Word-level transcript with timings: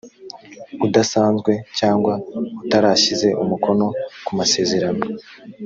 udasanzwe 0.85 1.51
cyangwa 1.77 2.13
utarashyize 2.63 3.27
umukono 3.43 3.85
ku 4.25 4.31
masezerano 4.39 5.03